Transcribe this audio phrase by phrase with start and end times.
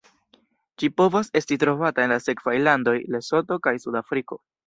[0.83, 4.43] Ĝi povas esti trovata en la sekvaj landoj: Lesoto kaj Sudafriko.